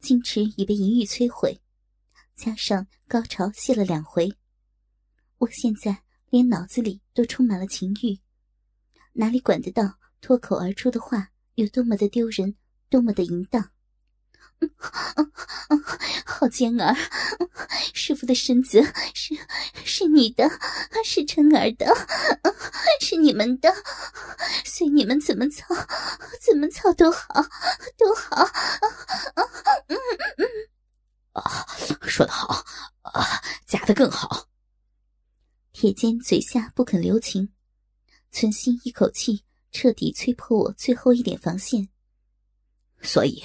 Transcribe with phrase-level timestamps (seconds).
[0.00, 1.60] 矜持已被淫欲摧毁，
[2.34, 4.32] 加上高潮泄了两回，
[5.38, 8.18] 我现在连脑子里都充满了情欲，
[9.12, 12.56] 哪里管得到脱口而出的话有多么的丢人，
[12.88, 13.70] 多么的淫荡？
[16.26, 16.94] 好尖儿，
[17.94, 18.82] 师傅的身子
[19.14, 19.34] 是
[19.84, 20.48] 是你的，
[21.04, 21.86] 是晨儿的，
[23.00, 23.72] 是你们的，
[24.64, 25.74] 随你们怎么操，
[26.40, 27.26] 怎么操都好，
[27.96, 28.36] 都好。
[31.32, 31.66] 啊，
[32.02, 32.64] 说得好，
[33.02, 34.48] 啊，假的更好。
[35.72, 37.50] 铁坚嘴下不肯留情，
[38.30, 41.88] 存心一口气彻底摧破我最后一点防线，
[43.00, 43.42] 所以。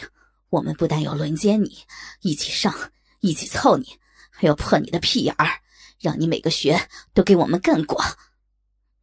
[0.55, 1.79] 我们不但要轮奸你，
[2.21, 2.73] 一起上，
[3.19, 5.59] 一起操你，还要破你的屁眼儿，
[5.99, 8.01] 让你每个穴都给我们干过。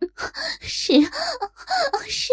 [0.63, 0.95] 是，
[2.09, 2.33] 是。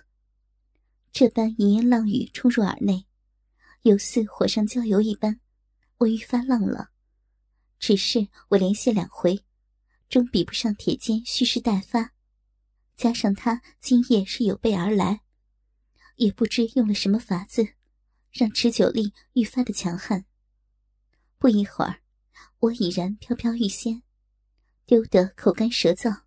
[1.10, 3.06] 这般淫言浪语冲入耳内，
[3.82, 5.40] 犹似火上浇油一般，
[5.96, 6.90] 我愈发浪了。
[7.78, 9.42] 只是我连续两回，
[10.10, 12.12] 终比不上铁坚蓄势待发，
[12.94, 15.22] 加上他今夜是有备而来。
[16.16, 17.66] 也不知用了什么法子，
[18.32, 20.24] 让持久力愈发的强悍。
[21.38, 22.00] 不一会儿，
[22.60, 24.02] 我已然飘飘欲仙，
[24.86, 26.22] 丢得口干舌燥，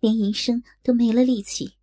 [0.00, 1.76] 连吟声都没了力气。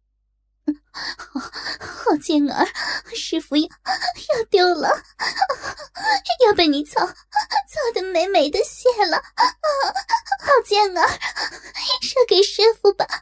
[0.92, 1.40] 好，
[1.80, 2.68] 好贱儿，
[3.16, 4.90] 师傅要要丢了，
[6.46, 7.14] 要被你操操
[7.96, 9.18] 的美美的谢了。
[10.40, 11.08] 好贱儿，
[12.02, 13.08] 射给师傅吧。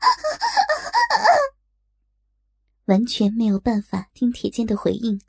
[2.86, 5.22] 完全没有办法听铁剑的回应，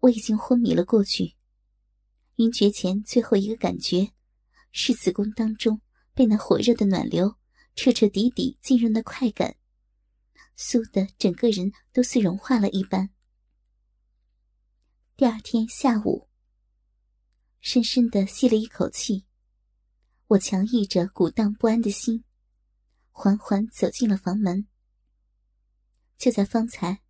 [0.00, 1.36] 我已经昏迷了过去。
[2.36, 4.12] 晕厥前最后一个感觉，
[4.72, 5.80] 是子宫当中
[6.14, 7.36] 被那火热的暖流
[7.74, 9.56] 彻彻底底浸润的快感，
[10.56, 13.10] 酥的整个人都似融化了一般。
[15.16, 16.28] 第二天下午，
[17.60, 19.26] 深深的吸了一口气，
[20.28, 22.24] 我强抑着鼓荡不安的心，
[23.12, 24.66] 缓缓走进了房门。
[26.16, 27.02] 就在方才，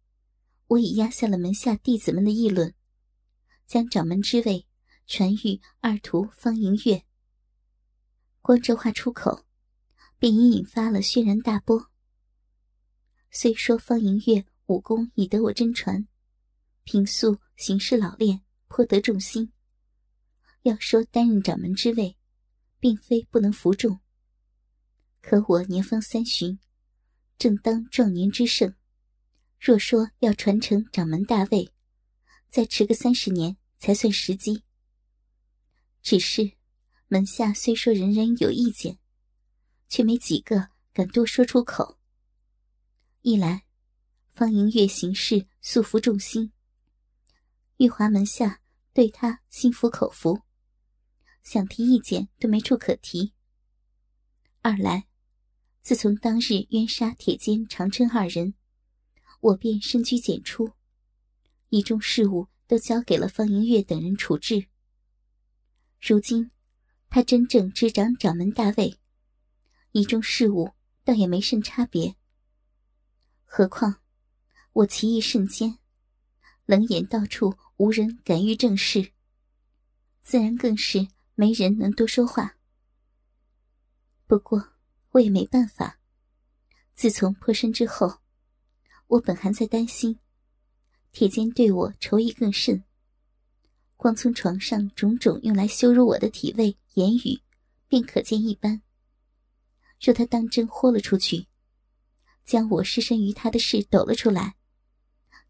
[0.67, 2.75] 我已压下了门下弟子们的议论，
[3.71, 4.67] 将掌门之位
[5.07, 7.05] 传谕二徒方银月。
[8.43, 9.45] 光这话出口，
[10.19, 11.89] 便已引发了轩然大波。
[13.31, 16.09] 虽说方银月武功已得我真传，
[16.83, 19.53] 平素行事老练，颇得众心。
[20.63, 22.17] 要说担任掌门之位，
[22.81, 24.01] 并非不能服众。
[25.21, 26.59] 可我年方三旬，
[27.39, 28.75] 正当壮年之盛。
[29.61, 31.73] 若说要传承掌门大位，
[32.49, 34.63] 再迟个三十年才算时机。
[36.01, 36.53] 只是
[37.09, 38.99] 门下虽说人人有意见，
[39.89, 41.99] 却没几个敢多说出口。
[43.23, 43.65] 一来，
[44.29, 46.53] 方盈月行事素服众心，
[47.79, 50.43] 玉华门下对他心服口服，
[51.43, 53.33] 想提意见都没处可提；
[54.63, 55.07] 二来，
[55.83, 58.55] 自从当日冤杀铁坚、长春二人。
[59.41, 60.73] 我便深居简出，
[61.71, 64.69] 一众事务都交给了方银月等人处置。
[66.01, 66.53] 如今，
[67.09, 68.97] 他真正执掌掌门大位，
[69.91, 70.71] 一众事务
[71.03, 72.15] 倒也没甚差别。
[73.45, 74.01] 何况，
[74.73, 75.79] 我棋艺甚坚，
[76.65, 79.11] 冷眼到处无人敢于正视，
[80.23, 82.57] 自然更是没人能多说话。
[84.29, 84.75] 不过，
[85.11, 85.99] 我也没办法。
[86.95, 88.21] 自从破身之后。
[89.09, 90.21] 我本还在担心，
[91.13, 92.85] 铁坚对我仇意更甚。
[93.97, 97.43] 光从床上种种用来羞辱我的体位、言语，
[97.89, 98.83] 便可见一斑。
[100.01, 101.47] 若他当真豁了出去，
[102.45, 104.57] 将我失身于他的事抖了出来，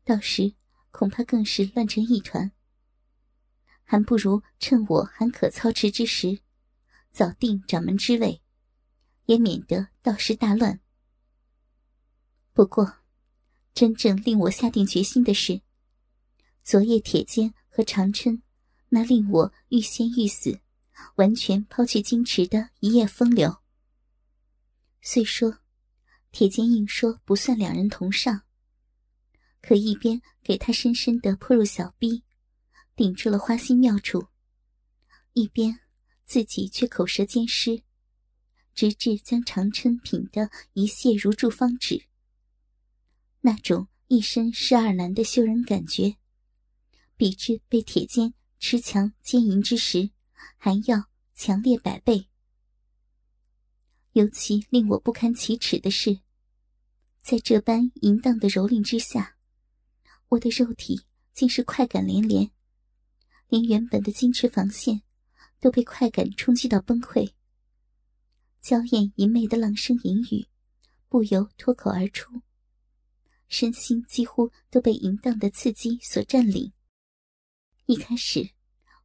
[0.02, 0.54] 到时
[0.90, 2.50] 恐怕更是乱成一团。
[3.84, 6.40] 还不如趁我还可操持之时，
[7.12, 8.42] 早定掌门之位，
[9.26, 10.80] 也免得到时大乱。
[12.52, 12.99] 不过。
[13.72, 15.62] 真正令我下定决心的是，
[16.62, 18.42] 昨夜铁坚和长春
[18.88, 20.60] 那令我欲仙欲死、
[21.14, 23.56] 完全抛弃矜持的一夜风流。
[25.00, 25.58] 虽说
[26.30, 28.42] 铁坚硬说不算两人同上，
[29.62, 32.22] 可一边给他深深的泼入小逼，
[32.94, 34.26] 顶住了花心妙处，
[35.32, 35.80] 一边
[36.26, 37.82] 自己却口舌兼施，
[38.74, 42.09] 直至将长春品得一泻如注方止。
[43.42, 46.16] 那种一身是二男的羞人感觉，
[47.16, 50.10] 比之被铁坚持强奸淫之时，
[50.56, 52.26] 还要强烈百倍。
[54.12, 56.20] 尤其令我不堪启齿的是，
[57.22, 59.36] 在这般淫荡的蹂躏之下，
[60.28, 62.50] 我的肉体竟是快感连连，
[63.48, 65.02] 连原本的矜持防线
[65.60, 67.32] 都被快感冲击到崩溃。
[68.60, 70.46] 娇艳淫媚的浪声淫语
[71.08, 72.42] 不由脱口而出，
[73.50, 76.72] 身心几乎都被淫荡的刺激所占领。
[77.86, 78.52] 一开始，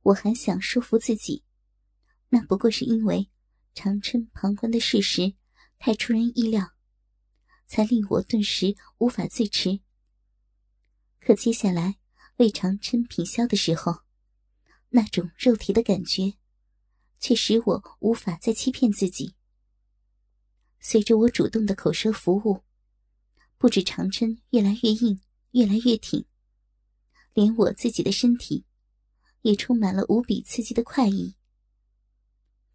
[0.03, 1.43] 我还想说服自己，
[2.29, 3.29] 那不过是因为
[3.73, 5.33] 长春旁观的事实
[5.79, 6.73] 太出人意料，
[7.65, 9.79] 才令我顿时无法自持。
[11.19, 11.97] 可接下来
[12.37, 14.01] 为长春品销的时候，
[14.89, 16.35] 那种肉体的感觉，
[17.19, 19.33] 却使我无法再欺骗自己。
[20.79, 22.61] 随着我主动的口舌服务，
[23.57, 25.19] 不止长针越来越硬，
[25.51, 26.25] 越来越挺，
[27.33, 28.65] 连我自己的身体。
[29.45, 31.35] 也充满了无比刺激的快意。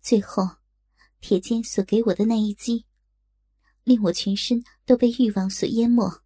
[0.01, 0.49] 最后，
[1.21, 2.87] 铁剑所给我的那一击，
[3.83, 6.23] 令我全身都被欲望所淹没。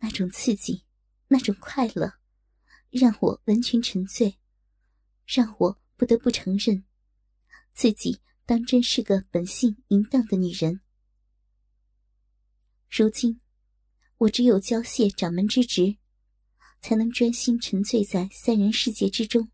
[0.00, 0.82] 那种刺激，
[1.28, 2.14] 那种快乐，
[2.90, 4.36] 让我完全沉醉，
[5.24, 6.84] 让我不得不承认，
[7.72, 10.80] 自己当真是个本性淫荡的女人。
[12.96, 13.40] 如今，
[14.18, 15.96] 我只有交谢掌门之职。
[16.80, 19.50] 才能专心沉醉在三人世界之中，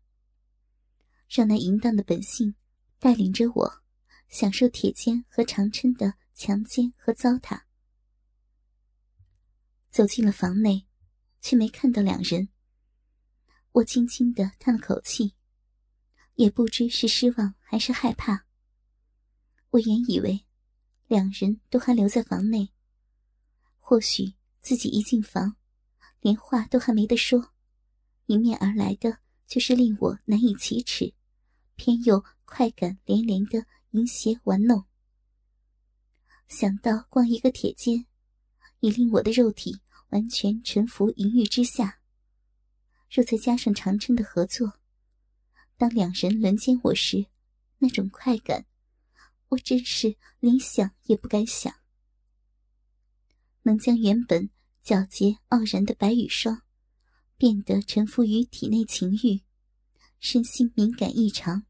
[1.29, 2.53] 让那淫荡的本性
[2.99, 3.81] 带领着我，
[4.27, 7.61] 享受铁肩和长琛的强奸和糟蹋。
[9.89, 10.85] 走进了房内，
[11.39, 12.49] 却没看到两人。
[13.71, 15.33] 我轻轻的叹了口气，
[16.35, 18.45] 也不知是失望还是害怕。
[19.69, 20.45] 我原以为
[21.07, 22.73] 两人都还留在房内，
[23.91, 25.57] 或许自己一进房。
[26.21, 27.51] 连话都还没得说，
[28.27, 31.13] 迎面而来的就是令我难以启齿、
[31.75, 34.85] 偏又快感连连的淫邪玩弄。
[36.47, 38.05] 想到光一个铁肩，
[38.79, 41.99] 已令我的肉体完全臣服淫欲之下，
[43.09, 44.79] 若再加上长琛的合作，
[45.75, 47.25] 当两人轮奸我时，
[47.79, 48.65] 那种快感，
[49.49, 51.80] 我真是连想也不敢想。
[53.63, 54.49] 能将原本……
[54.83, 56.63] 皎洁傲然的白羽霜，
[57.37, 59.43] 变得臣服于体内情欲，
[60.19, 61.67] 身心敏感异常，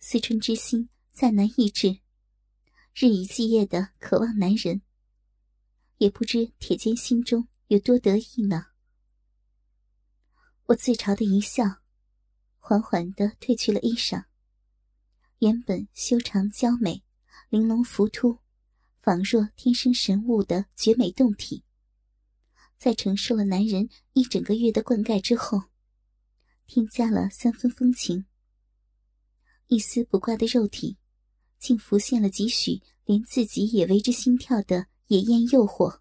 [0.00, 2.00] 思春之心再难抑制，
[2.92, 4.82] 日以继夜的渴望男人。
[5.98, 8.66] 也不知铁肩心中有多得意呢。
[10.66, 11.82] 我自嘲的一笑，
[12.58, 14.24] 缓缓的褪去了衣裳。
[15.38, 17.04] 原本修长娇美、
[17.48, 18.40] 玲珑浮凸，
[19.04, 21.62] 仿若天生神物的绝美动体。
[22.78, 25.64] 在承受了男人一整个月的灌溉之后，
[26.66, 28.24] 添加了三分风情。
[29.66, 30.96] 一丝不挂的肉体，
[31.58, 36.00] 竟浮现了几许连自己也为之心跳的野艳诱惑。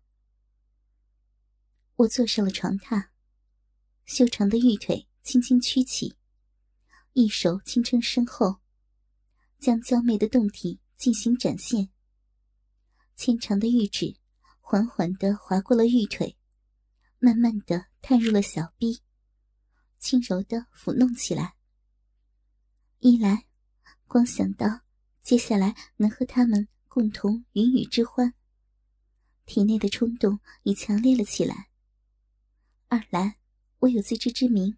[1.97, 3.09] 我坐上了床榻，
[4.05, 6.15] 修长的玉腿轻轻屈起，
[7.11, 8.61] 一手轻撑身后，
[9.59, 11.89] 将娇媚的胴体进行展现。
[13.15, 14.15] 纤长的玉指
[14.59, 16.37] 缓缓地划过了玉腿。
[17.19, 18.99] 慢慢的探入了小臂，
[19.97, 21.55] 轻柔的抚弄起来。
[22.99, 23.45] 一来，
[24.07, 24.81] 光想到
[25.21, 28.33] 接下来能和他们共同云雨之欢，
[29.45, 31.69] 体内的冲动已强烈了起来；
[32.89, 33.37] 二来，
[33.79, 34.77] 我有自知之明，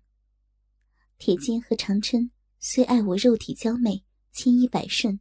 [1.17, 5.19] 铁肩和长琛虽爱我肉体娇媚、千依百顺，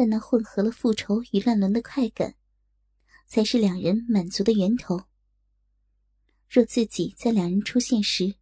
[0.00, 2.34] 但那混合了复仇与乱伦的快感，
[3.26, 5.02] 才是两人满足的源头。
[6.48, 8.36] 若自己在两人出现时，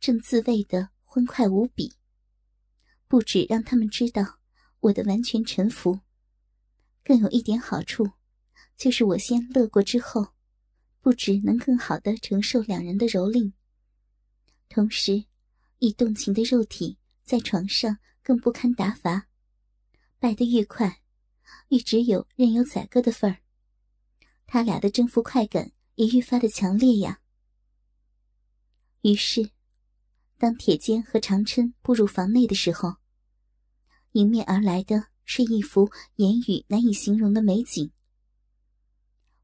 [0.00, 1.92] 正自慰的欢快无比，
[3.06, 4.40] 不止让他们知道
[4.80, 6.00] 我的完全臣服，
[7.04, 8.10] 更有一点好处，
[8.76, 10.34] 就是我先乐过之后，
[11.00, 13.52] 不止能更好的承受两人的蹂躏，
[14.68, 15.26] 同时，
[15.78, 19.28] 以动情的肉体在床上更不堪打伐，
[20.20, 21.00] 败得越快，
[21.68, 23.38] 越只有任由宰割的份儿。
[24.46, 27.20] 他俩的征服快感也愈发的强烈呀。
[29.00, 29.50] 于是，
[30.36, 32.96] 当铁肩和长琛步入房内的时候，
[34.12, 37.90] 迎面而来的是一幅言语难以形容的美景。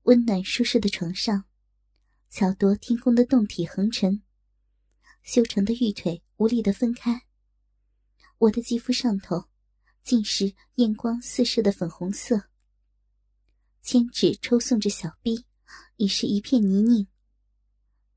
[0.03, 1.45] 温暖舒适的床上，
[2.29, 4.23] 巧夺天工的胴体横陈，
[5.23, 7.23] 修长的玉腿无力的分开。
[8.39, 9.47] 我的肌肤上头，
[10.07, 12.45] 尽是艳光四射的粉红色。
[13.83, 15.45] 千指抽送着小臂，
[15.97, 17.09] 已是一片泥泞。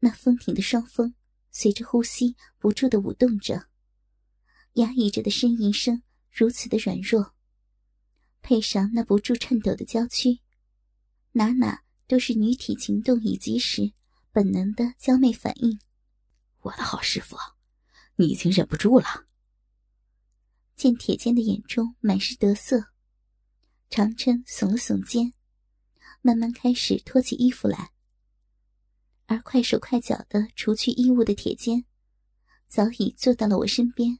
[0.01, 1.15] 那丰挺的双峰。
[1.51, 3.69] 随着呼吸不住的舞动着，
[4.74, 7.34] 压抑着的呻吟声如此的软弱，
[8.43, 10.41] 配上那不住颤抖的娇躯，
[11.31, 13.91] 哪哪都是女体情动以及时
[14.31, 15.79] 本能的娇媚反应。
[16.60, 17.36] 我的好师傅，
[18.15, 19.25] 你已经忍不住了。
[20.79, 22.86] 见铁坚的眼中满是得色，
[23.89, 25.33] 长琛耸了耸肩，
[26.21, 27.91] 慢慢开始脱起衣服来。
[29.25, 31.83] 而快手快脚的除去衣物的铁坚，
[32.65, 34.19] 早已坐到了我身边，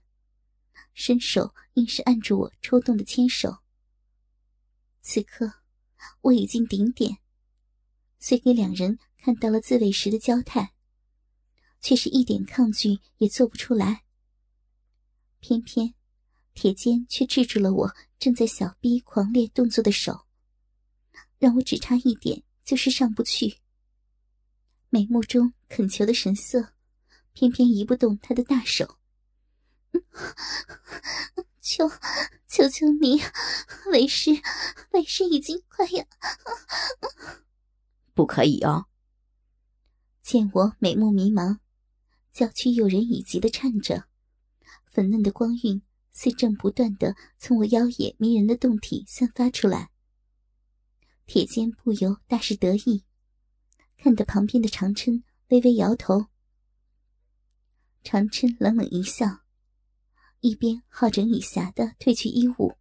[0.94, 3.60] 伸手硬是按住我抽动的牵手。
[5.00, 5.62] 此刻
[6.20, 7.20] 我已经顶点，
[8.20, 10.74] 虽给两人看到了自慰时的娇态，
[11.80, 14.04] 却是一点抗拒也做不出来。
[15.40, 15.94] 偏偏
[16.60, 20.26] 铁肩却制住了我正在小逼狂烈动作的手，
[21.38, 23.60] 让我只差一点就是上不去。
[24.90, 26.74] 眉目中恳求的神色，
[27.32, 28.98] 偏偏移不动他的大手。
[31.62, 31.90] 求，
[32.50, 33.22] 求求你，
[33.94, 34.32] 为师，
[34.92, 36.06] 为师已经快要……
[38.14, 38.88] 不可以哦！
[40.22, 41.60] 见我眉目迷茫，
[42.34, 44.10] 娇躯诱人以及的颤着，
[44.88, 45.82] 粉嫩的光晕
[46.22, 49.90] 似正不断的从我腰野迷人的胴体散发出来。
[51.26, 53.06] 铁肩不由大是得意。
[53.96, 56.26] 看得旁边的长琛微微摇头，
[58.04, 59.46] 长琛冷冷一笑，
[60.42, 62.76] 一边好整以暇的褪去衣物，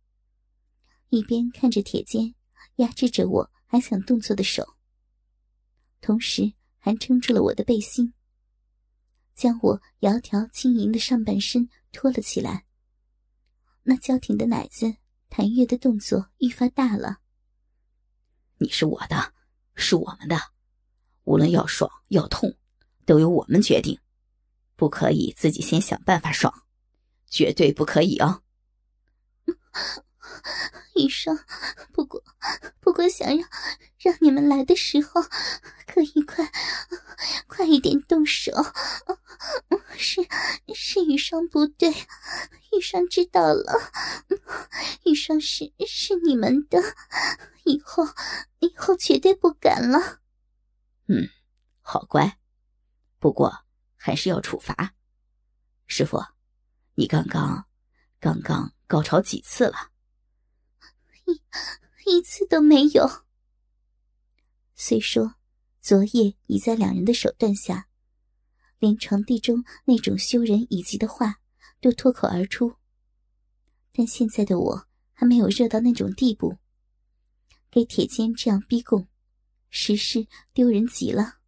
[1.10, 2.34] 一边看着铁肩
[2.76, 4.66] 压制着我还想动作的手，
[6.00, 8.12] 同时还撑住了我的背心，
[9.36, 12.64] 将我窈窕轻盈的上半身托了起来。
[13.82, 14.96] 那娇挺的奶子
[15.28, 17.20] 弹跃的动作愈发大了。
[18.58, 19.32] 你是我的，
[19.74, 20.36] 是我们的。
[21.24, 22.56] 无论要爽要痛，
[23.04, 23.98] 都由我们决定，
[24.76, 26.64] 不可以自己先想办法爽，
[27.26, 28.42] 绝对不可以啊！
[30.96, 31.38] 雨霜，
[31.92, 32.22] 不过
[32.80, 33.48] 不过想让
[33.98, 35.22] 让你们来的时候，
[35.86, 36.50] 可以快
[37.46, 38.52] 快一点动手。
[39.96, 40.22] 是
[40.74, 43.72] 是雨霜不对，雨霜知道了，
[45.04, 46.78] 雨霜是是你们的，
[47.64, 48.06] 以后
[48.60, 50.20] 以后绝对不敢了。
[51.08, 51.28] 嗯，
[51.80, 52.38] 好乖，
[53.18, 53.64] 不过
[53.96, 54.94] 还是要处罚。
[55.86, 56.22] 师傅，
[56.94, 57.66] 你刚刚
[58.20, 59.90] 刚刚高潮几次了？
[61.28, 61.42] 一
[62.10, 63.24] 一次都没有。
[64.74, 65.34] 虽说
[65.80, 67.88] 昨夜已在两人的手段下，
[68.78, 71.40] 连床地中那种羞人以及的话
[71.80, 72.76] 都脱口而出，
[73.92, 76.58] 但现在的我还没有热到那种地步，
[77.70, 79.08] 给铁坚这样逼供。
[79.70, 81.40] 实是丢人极了。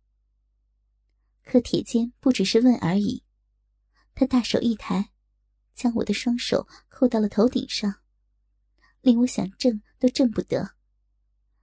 [1.43, 3.25] 可铁坚不只是问而已，
[4.15, 5.11] 他大手一抬，
[5.75, 8.03] 将我的双手扣到了头顶上，
[9.01, 10.75] 令我想挣都挣不得。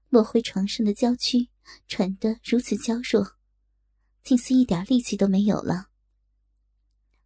[0.10, 1.50] 落回床上的娇躯
[1.88, 3.36] 喘得如此娇弱，
[4.24, 5.90] 竟似一点力气都没有了。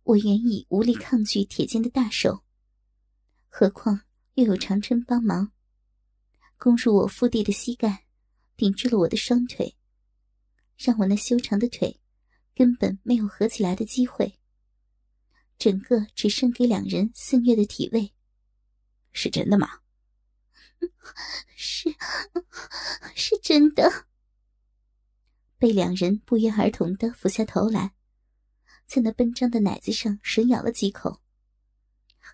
[0.04, 2.44] 我原已无力抗拒铁坚的大手，
[3.50, 4.02] 何况
[4.34, 5.52] 又有长春帮忙，
[6.58, 8.06] 攻入我腹地的膝盖。
[8.58, 9.76] 顶住了我的双腿，
[10.78, 12.00] 让我那修长的腿
[12.54, 14.38] 根本没有合起来的机会。
[15.58, 18.14] 整个只剩给两人肆虐的体位，
[19.14, 19.81] 是真的吗？
[21.56, 21.96] 是，
[23.16, 24.08] 是真的。
[25.58, 27.94] 被两人不约而同的俯下头来，
[28.88, 31.22] 在那笨张的奶子上吮咬了几口。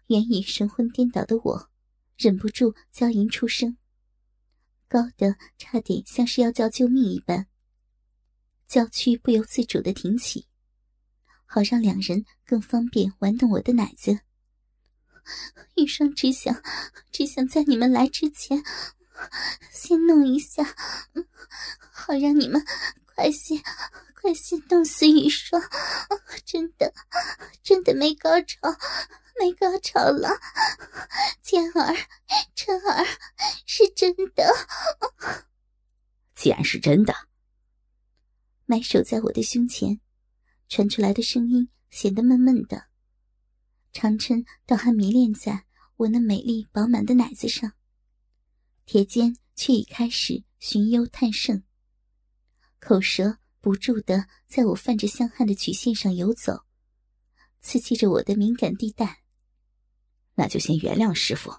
[0.08, 1.70] 原已神魂颠倒的我，
[2.16, 3.78] 忍不住娇吟出声。
[4.88, 7.48] 高的差点像是要叫救命一般，
[8.66, 10.48] 娇躯不由自主的挺起，
[11.46, 14.22] 好让两人更方便玩弄我的奶子。
[15.76, 16.62] 雨霜只想，
[17.12, 18.64] 只想在你们来之前，
[19.72, 20.64] 先弄一下，
[21.92, 22.66] 好让你们
[23.06, 23.62] 快些，
[24.22, 25.62] 快些弄死雨霜。
[26.46, 26.94] 真的，
[27.64, 28.78] 真的没高潮。
[29.40, 30.30] 没高潮了，
[31.44, 31.96] 健儿、
[32.56, 33.06] 晨儿，
[33.68, 34.52] 是真的。
[36.34, 37.14] 既然是真的，
[38.66, 40.02] 埋手在我的胸前，
[40.68, 42.87] 传出来的声音显得闷闷的。
[44.00, 47.72] 长琛倒还迷恋在我那美丽饱满的奶子上，
[48.86, 51.64] 铁肩却已开始寻幽探胜，
[52.78, 56.64] 口舌不住的在我泛着香汗的曲线上游走，
[57.60, 59.24] 刺激着我的敏感地带。
[60.36, 61.52] 那就先原谅师傅，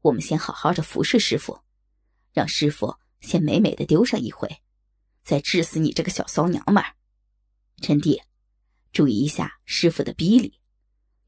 [0.00, 1.60] 我们先好好的服侍师傅，
[2.32, 4.48] 让师傅先美美的丢上一回，
[5.22, 6.96] 再治死你这个小骚娘们儿。
[7.82, 8.22] 陈弟，
[8.90, 10.58] 注意一下师傅的逼力，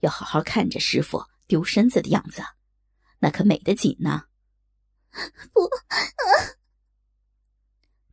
[0.00, 2.42] 要好好看着师傅丢身子的样子，
[3.18, 4.24] 那可美得紧呢。
[5.52, 5.68] 不，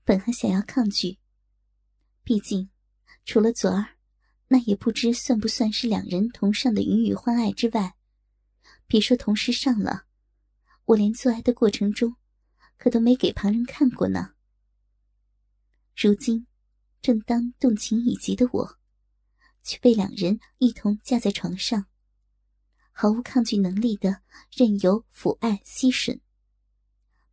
[0.03, 1.19] 本还想要抗拒，
[2.23, 2.69] 毕竟
[3.25, 3.97] 除了昨儿
[4.47, 7.95] 那也不知算不算是两人同上的云雨欢爱之外，
[8.87, 10.05] 别说同时上了，
[10.85, 12.15] 我连做爱的过程中，
[12.77, 14.33] 可都没给旁人看过呢。
[15.95, 16.47] 如今，
[17.01, 18.76] 正当动情已极的我，
[19.67, 21.87] 却被两人一同架在床上，
[22.93, 26.21] 毫无抗拒能力的任由抚爱吸吮，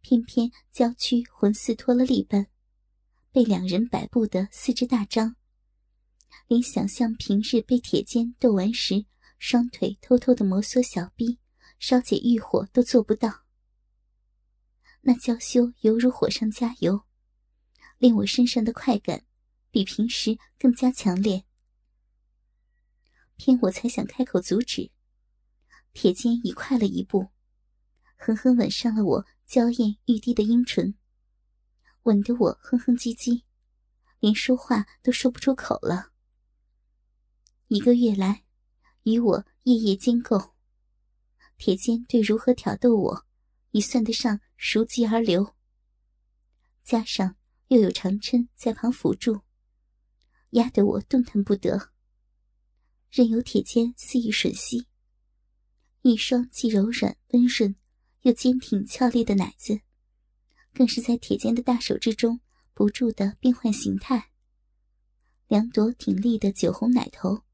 [0.01, 2.49] 偏偏娇躯魂似脱了力般，
[3.31, 5.37] 被两人摆布的四肢大张。
[6.49, 9.07] 连想象平日被铁肩逗完时，
[9.39, 11.39] 双腿偷偷的摩挲小臂，
[11.79, 13.45] 烧解欲火都做不到。
[15.03, 17.05] 那娇羞犹如火上加油，
[17.99, 19.25] 令我身上的快感
[19.71, 21.45] 比平时更加强烈。
[23.37, 24.91] 偏我才想开口阻止，
[25.93, 27.29] 铁肩已快了一步，
[28.17, 30.95] 狠狠吻上了我娇艳欲滴的阴唇，
[32.05, 33.43] 吻得我哼哼唧唧，
[34.21, 36.13] 连说话都说不出口了。
[37.69, 38.45] 一个月来，
[39.03, 40.55] 与我夜夜兼构。
[41.57, 43.27] 铁肩对如何挑逗我，
[43.71, 45.55] 已算得上熟记而流。
[46.83, 47.37] 加上
[47.69, 49.41] 又有长琛在旁辅助，
[50.51, 51.94] 压得我动弹不得。
[53.15, 54.89] 任由铁肩肆意吮吸，
[56.03, 57.73] 一双既柔软温润，
[58.23, 59.79] 又坚挺俏丽的奶子，
[60.73, 62.41] 更是在铁肩的大手之中
[62.73, 64.33] 不住的变换形态。
[65.47, 67.45] 两朵挺立的酒红奶头。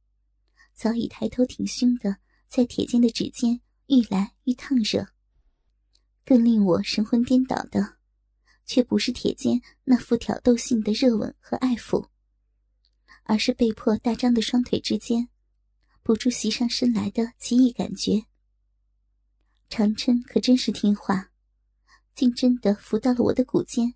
[0.73, 2.17] 早已抬头挺胸的，
[2.49, 5.09] 在铁肩的指尖愈来愈烫热。
[6.25, 7.99] 更令我神魂颠倒的，
[8.65, 12.09] 却不是铁肩那副挑逗性的热吻和爱抚，
[13.25, 15.29] 而是被迫大张的双腿之间，
[16.03, 18.25] 不住袭上身来的奇异感觉。
[19.69, 21.31] 长琛可真是听话，
[22.15, 23.95] 竟真的扶到了我的骨间，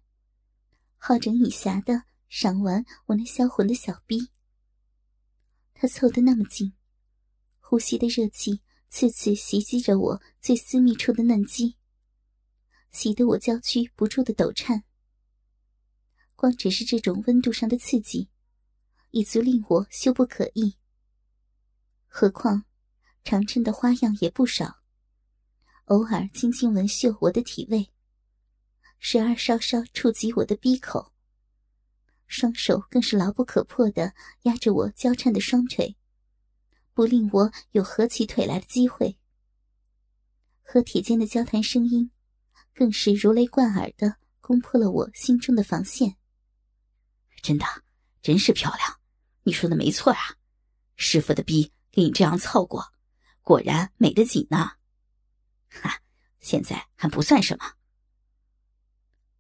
[0.99, 4.29] 好整以暇的赏玩我那销魂的小逼。
[5.73, 6.73] 他凑得那么近，
[7.59, 11.77] 呼吸的热气次次袭击着我最私密处的嫩肌，
[12.93, 14.85] 洗得我娇躯不住的抖颤。
[16.37, 18.29] 光只是这种温度上的刺激，
[19.11, 20.77] 已足令我羞不可抑。
[22.17, 22.65] 何况
[23.25, 24.77] 长琛的花样也不少，
[25.87, 27.91] 偶尔轻轻闻嗅我的体味，
[29.01, 31.13] 时而稍稍触及我的鼻口。
[32.29, 35.97] 双手更是牢不可破的压着我娇颤的双腿，
[36.93, 39.19] 不令我有合起腿来的机会。
[40.63, 42.13] 和铁间的交谈声音，
[42.73, 46.15] 更是如雷贯耳的攻破了我心中的防线。
[47.43, 47.67] 真的，
[48.23, 49.01] 真是漂亮，
[49.43, 50.37] 你说的没错啊！
[50.95, 52.93] 师傅的逼给你这样操过，
[53.43, 54.73] 果然美得紧呢。
[55.69, 56.03] 哈，
[56.41, 57.75] 现在还不算什么。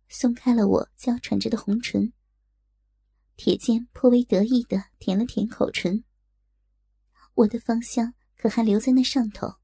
[0.09, 2.13] 松开了我娇喘着的红唇。
[3.35, 6.05] 铁剑颇为得意的舔了舔口唇，
[7.35, 9.57] 我的芳香可还留在那上头。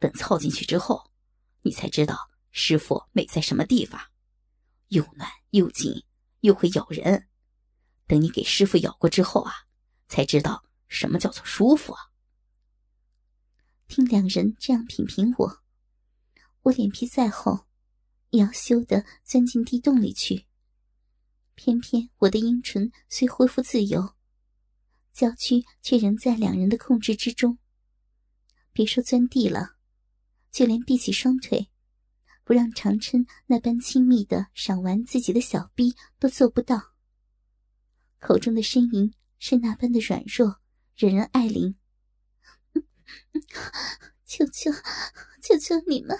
[0.00, 1.12] 等操进去之后，
[1.60, 4.00] 你才知道师傅美在什么地方，
[4.88, 6.04] 又暖又紧，
[6.40, 7.28] 又会咬人。
[8.08, 9.52] 等你给师傅咬过之后啊，
[10.08, 12.12] 才知道什么叫做舒服啊。
[13.88, 15.62] 听两人这样品评我，
[16.60, 17.66] 我脸皮再厚，
[18.28, 20.46] 也要羞得钻进地洞里去。
[21.54, 24.14] 偏偏我的阴唇虽恢复自由，
[25.12, 27.58] 娇躯却仍在两人的控制之中。
[28.74, 29.76] 别说钻地了，
[30.50, 31.70] 就连闭起双腿，
[32.44, 36.92] 不让长琛那般亲密的赏玩自己的小臂都做不到。
[38.18, 40.61] 口中的呻吟是那般的软弱，
[40.96, 41.74] 惹人爱怜。
[44.24, 44.70] 求求，
[45.42, 46.18] 求求你们，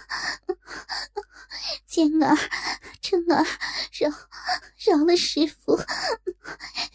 [1.86, 2.36] 坚儿、
[3.00, 3.44] 真儿，
[3.92, 4.10] 饶
[4.76, 5.78] 饶了师傅！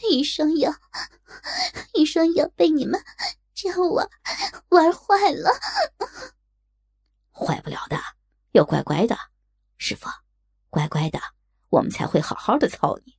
[0.09, 0.71] 一双腰，
[1.93, 3.03] 一双腰被你们
[3.53, 4.07] 这样玩
[4.69, 5.51] 玩坏了。
[7.31, 7.97] 坏不了的，
[8.51, 9.17] 要乖乖的，
[9.77, 10.07] 师傅，
[10.69, 11.19] 乖乖的，
[11.69, 13.17] 我们才会好好的操你。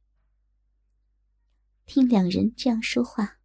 [1.84, 3.37] 听两人这样说话，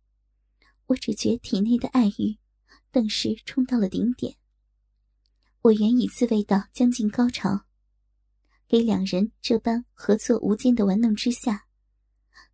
[0.88, 2.38] 我只觉体内的爱欲
[2.92, 4.36] 顿时冲到了顶点。
[5.62, 7.66] 我原已自慰到将近高潮，
[8.68, 11.68] 给两人这般合作无间的玩弄之下，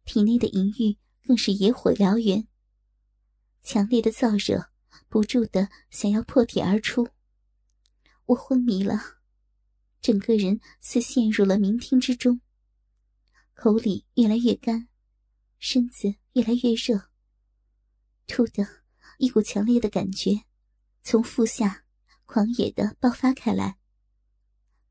[0.06, 2.48] 体内的淫欲更是野火燎原。
[3.64, 4.70] 强烈的燥热
[5.10, 7.10] 不住的想要破体而出，
[8.26, 9.18] 我昏迷了，
[10.02, 12.40] 整个人似陷入了冥听之中，
[13.56, 14.88] 口里越来越干，
[15.58, 17.09] 身子越来越热。
[18.30, 18.66] 突的
[19.18, 20.46] 一股强烈的感觉
[21.04, 21.84] 从腹下。
[22.32, 23.80] 狂野的爆发开来，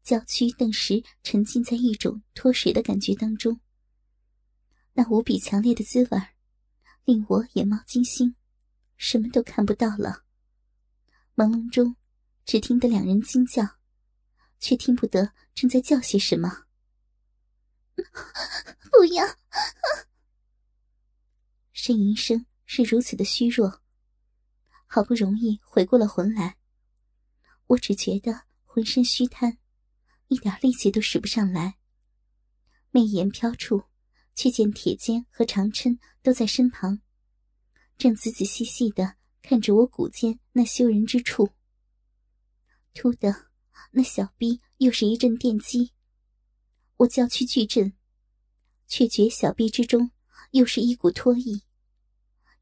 [0.03, 3.61] 娇躯顿时沉浸在一种脱水的感觉当中。
[4.95, 6.21] 那无比强烈的滋味
[7.05, 8.35] 令我眼冒金星，
[8.97, 10.25] 什么都看不到了。
[11.37, 11.95] 朦胧中，
[12.45, 13.77] 只听得两人惊叫，
[14.59, 16.65] 却听不得正在叫些什么。
[18.91, 19.25] 不要！
[21.73, 23.81] 呻吟声是如此的虚弱，
[24.87, 26.59] 好不容易回过了魂来，
[27.69, 29.57] 我只觉得浑身虚瘫，
[30.27, 31.79] 一点力气都使不上来。
[32.91, 33.85] 媚眼飘处，
[34.35, 37.01] 却见铁坚和长琛都在身旁，
[37.97, 41.49] 正仔仔细细的看着我骨间那羞人之处。
[42.93, 43.47] 突的，
[43.93, 45.95] 那小臂又是一阵电击。
[46.99, 47.95] 我娇躯巨震，
[48.87, 50.11] 却觉小臂之中
[50.51, 51.63] 又是一股脱意，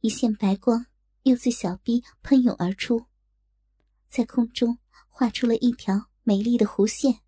[0.06, 0.86] 一线白光
[1.24, 3.06] 又自小臂喷涌而出，
[4.06, 7.22] 在空中画出了一条美丽的弧线。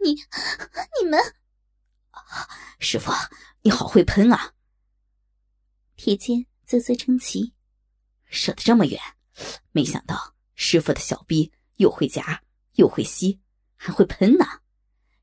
[0.00, 1.20] 你、你们，
[2.80, 3.12] 师傅，
[3.62, 4.54] 你好会喷啊！
[5.94, 7.54] 铁剑啧啧称奇，
[8.24, 9.00] 射得这么远，
[9.70, 13.40] 没想到师傅的小臂又会夹又会吸，
[13.76, 14.44] 还会喷呢。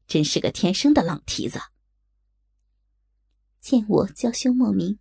[0.08, 1.60] 真是个天生的浪蹄子。
[3.60, 4.98] 见我娇羞莫名，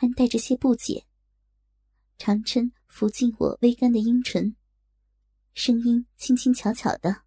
[0.00, 1.08] 还带着些不解，
[2.18, 4.54] 长琛抚进我微干的阴唇，
[5.54, 7.24] 声音轻轻巧巧的：“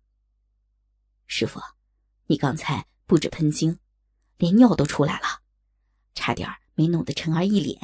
[1.28, 1.60] 师傅，
[2.28, 3.78] 你刚才不止喷精，
[4.38, 5.42] 连尿都出来了，
[6.16, 7.78] 差点没弄得陈儿一脸。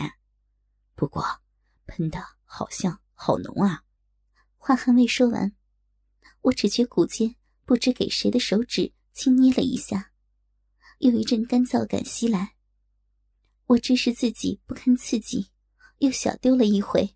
[0.95, 1.21] 不过，
[1.85, 3.83] 喷的好像好浓啊。”
[4.55, 5.53] 话还未说完，
[6.43, 8.93] 我只觉骨间不知给谁的手指。
[9.11, 10.13] 轻捏了一下，
[10.99, 12.53] 有一阵干燥感袭来。
[13.67, 15.49] 我只是自己不堪刺激，
[15.97, 17.15] 又小丢了一回，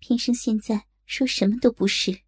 [0.00, 2.21] 偏生现在说什么都不是。